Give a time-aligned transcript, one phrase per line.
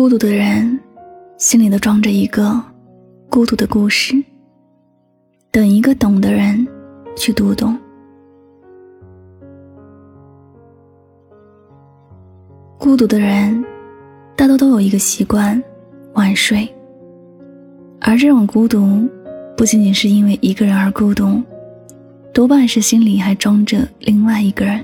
[0.00, 0.80] 孤独的人，
[1.36, 2.58] 心里都装着一个
[3.28, 4.14] 孤独的故事，
[5.50, 6.66] 等一个懂的人
[7.14, 7.78] 去读懂。
[12.78, 13.62] 孤独的人，
[14.34, 15.62] 大多都有一个习惯，
[16.14, 16.66] 晚睡。
[18.00, 19.06] 而这种孤独，
[19.54, 21.42] 不仅仅是因为一个人而孤独，
[22.32, 24.82] 多半是心里还装着另外一个人。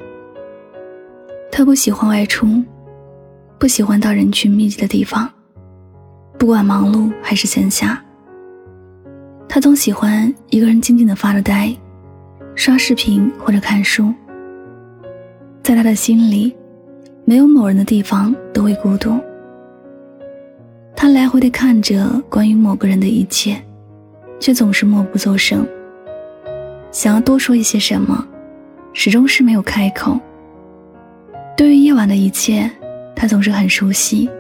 [1.51, 2.63] 他不喜欢外出。
[3.59, 5.31] 不喜欢到人群密集的地方，
[6.39, 7.97] 不管忙碌还是闲暇，
[9.49, 11.75] 他总喜欢一个人静静的发着呆，
[12.55, 14.13] 刷视频或者看书。
[15.63, 16.55] 在他的心里，
[17.25, 19.19] 没有某人的地方都会孤独。
[20.95, 23.59] 他来回的看着关于某个人的一切，
[24.39, 25.67] 却总是默不作声。
[26.93, 28.23] 想要多说一些什么，
[28.93, 30.21] 始终是没有开口。
[31.57, 32.71] 对于夜晚的一切。
[33.17, 34.31] 他总是很熟悉。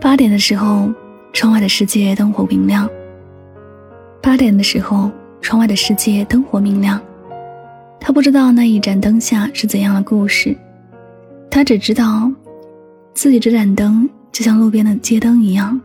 [0.00, 0.92] 八点的时候，
[1.32, 2.90] 窗外的世界灯火明亮。
[4.20, 7.00] 八点的时候，窗外的世界灯火明亮。
[8.00, 10.56] 他不知道那一盏灯下是怎样的故事，
[11.50, 12.30] 他只知道，
[13.14, 15.80] 自己这盏灯就像路边的街灯一样，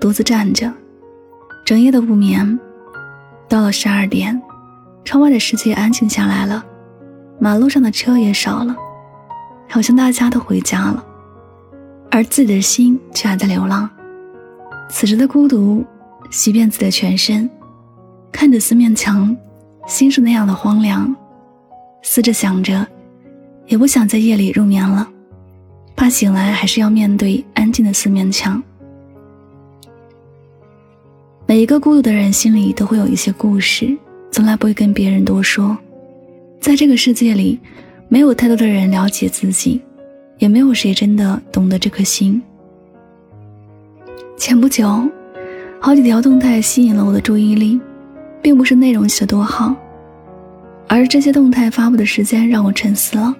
[0.00, 0.70] 独自站着，
[1.64, 2.58] 整夜的不眠。
[3.48, 4.40] 到了十二点，
[5.04, 6.64] 窗外的世界安静下来了，
[7.38, 8.76] 马路上的车也少了。
[9.74, 11.04] 好像大家都回家了，
[12.08, 13.90] 而自己的心却还在流浪。
[14.88, 15.84] 此时的孤独
[16.30, 17.50] 袭遍自己的全身，
[18.30, 19.36] 看着四面墙，
[19.88, 21.12] 心是那样的荒凉。
[22.04, 22.86] 思着想着，
[23.66, 25.10] 也不想在夜里入眠了，
[25.96, 28.62] 怕醒来还是要面对安静的四面墙。
[31.46, 33.92] 每一个孤独的人心里都会有一些故事，
[34.30, 35.76] 从来不会跟别人多说。
[36.60, 37.58] 在这个世界里。
[38.08, 39.80] 没有太多的人了解自己，
[40.38, 42.40] 也没有谁真的懂得这颗心。
[44.36, 45.08] 前不久，
[45.80, 47.80] 好几条动态吸引了我的注意力，
[48.42, 49.74] 并不是内容写得多好，
[50.88, 53.34] 而这些动态发布的时间让我沉思了。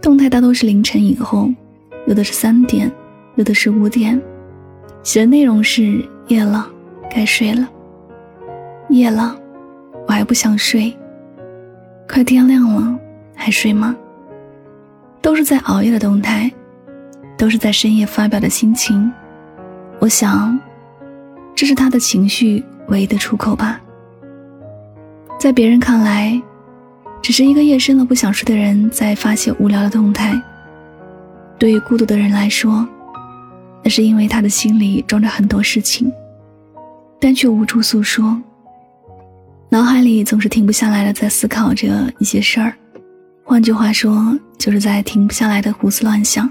[0.00, 1.50] 动态大多是凌晨以后，
[2.06, 2.90] 有的是三点，
[3.36, 4.20] 有的是五点，
[5.02, 6.68] 写的内容是夜了，
[7.10, 7.68] 该睡了。
[8.88, 9.36] 夜了，
[10.06, 10.92] 我还不想睡，
[12.08, 12.98] 快天亮了。
[13.42, 13.96] 还睡吗？
[15.22, 16.52] 都是在熬夜的动态，
[17.38, 19.10] 都是在深夜发表的心情。
[19.98, 20.60] 我想，
[21.54, 23.80] 这是他的情绪唯一的出口吧。
[25.38, 26.38] 在别人看来，
[27.22, 30.38] 只是一个夜深了不想睡的人在发些无聊的动态。
[31.58, 32.86] 对于孤独的人来说，
[33.82, 36.12] 那是因为他的心里装着很多事情，
[37.18, 38.38] 但却无处诉说，
[39.70, 42.74] 脑海里总是停不下来的在思考着一些事儿。
[43.50, 46.48] 换句话说，就是在停不下来的胡思乱想。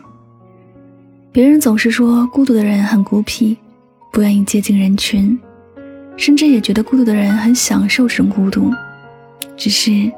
[1.31, 3.55] 别人总是说孤独的人很孤僻，
[4.11, 5.39] 不愿意接近人群，
[6.17, 8.69] 甚至也觉得孤独的人很享受这种孤独。
[9.55, 10.11] 只是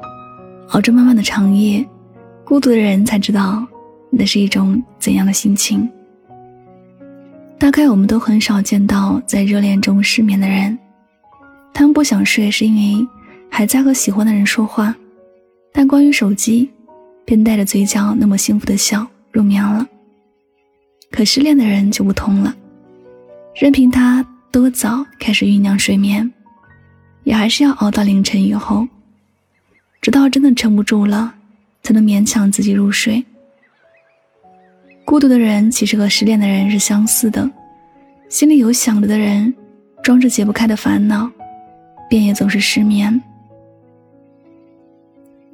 [0.70, 1.86] 熬着漫漫的长夜，
[2.42, 3.64] 孤独的人才知道
[4.10, 5.88] 那是一种怎样的心情。
[7.60, 10.76] 大概我们都很少见到在热恋中失眠的人，
[11.72, 13.06] 他们不想睡是因为
[13.48, 14.92] 还在和喜欢的人说话。
[15.72, 16.70] 但关于手机，
[17.24, 19.86] 便带着嘴角那么幸福的笑入眠了。
[21.10, 22.54] 可失恋的人就不同了，
[23.54, 26.30] 任凭他多早开始酝酿睡眠，
[27.24, 28.86] 也还是要熬到凌晨以后，
[30.00, 31.34] 直到真的撑不住了，
[31.82, 33.24] 才能勉强自己入睡。
[35.04, 37.50] 孤独的人其实和失恋的人是相似的，
[38.28, 39.52] 心里有想着的人，
[40.02, 41.30] 装着解不开的烦恼，
[42.08, 43.22] 便也总是失眠。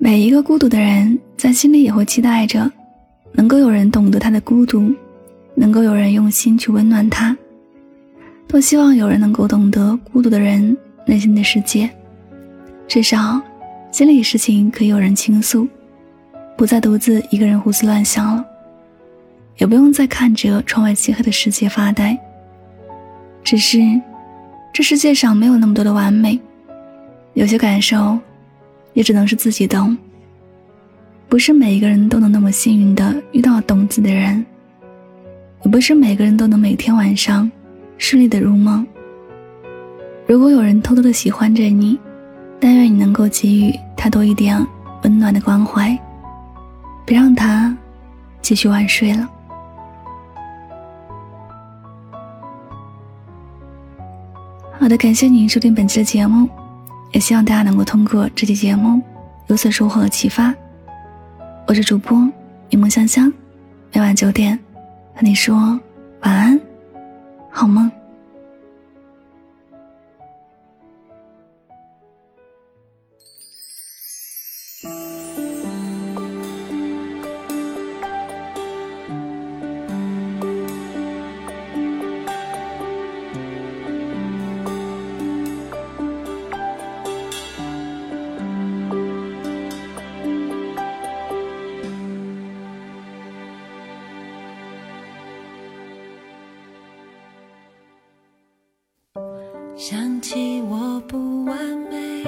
[0.00, 2.70] 每一个孤独的人，在心里也会期待着，
[3.32, 4.94] 能够有人懂得他的孤独，
[5.56, 7.36] 能够有人用心去温暖他。
[8.46, 11.90] 多希望有人能够懂得孤独的人内心的世界，
[12.86, 13.42] 至少
[13.90, 15.66] 心里的事情可以有人倾诉，
[16.56, 18.46] 不再独自一个人胡思乱想了，
[19.56, 22.16] 也不用再看着窗外漆黑的世界发呆。
[23.42, 23.80] 只是，
[24.72, 26.38] 这世界上没有那么多的完美，
[27.34, 28.16] 有些感受。
[28.98, 29.96] 也只能是自己懂。
[31.28, 34.44] 不是每一个人都能那么幸运的遇到懂自己的人，
[35.62, 37.48] 也不是每个人都能每天晚上
[37.96, 38.84] 顺利的入梦。
[40.26, 41.96] 如果有人偷偷的喜欢着你，
[42.58, 44.58] 但愿你能够给予他多一点
[45.04, 45.96] 温暖的关怀，
[47.06, 47.76] 别让他
[48.42, 49.28] 继续晚睡了。
[54.80, 56.48] 好的，感谢您收听本期的节目。
[57.12, 59.00] 也希望大家能够通过这期节目
[59.46, 60.54] 有所收获和启发。
[61.66, 62.18] 我是主播
[62.70, 63.32] 柠檬香香，
[63.92, 64.58] 每晚九点
[65.14, 65.56] 和你说
[66.20, 66.60] 晚安，
[67.50, 67.90] 好梦。
[99.80, 101.56] 想起我不完
[101.88, 102.24] 美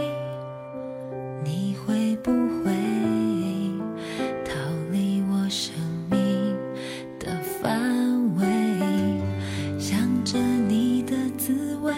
[1.44, 2.70] 你会不会
[4.44, 4.54] 逃
[4.92, 5.74] 离我生
[6.08, 6.56] 命
[7.18, 7.26] 的
[7.60, 8.46] 范围
[9.80, 11.92] 想着你的滋味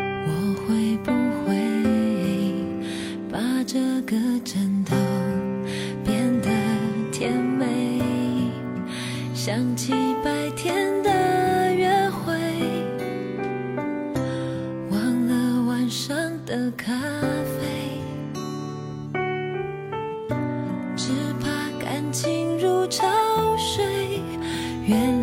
[0.00, 0.32] 我
[0.66, 1.12] 会不
[1.44, 1.52] 会
[3.30, 4.96] 把这个枕头
[6.02, 6.48] 变得
[7.12, 8.00] 甜美？
[9.34, 9.99] 想起
[24.90, 25.19] 原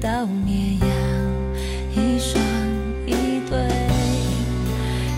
[0.00, 0.88] 到绵阳
[1.92, 2.40] 一双
[3.04, 3.58] 一对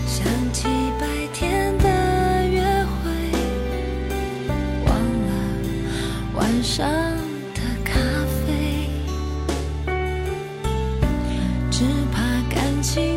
[0.07, 0.67] 想起
[0.99, 3.11] 白天的约会
[4.85, 5.31] 忘了
[6.33, 6.89] 晚上
[7.53, 8.89] 的咖啡
[11.69, 13.10] 只怕感情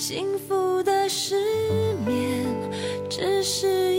[0.00, 1.34] 幸福的失
[2.06, 2.42] 眠
[3.10, 3.89] 只是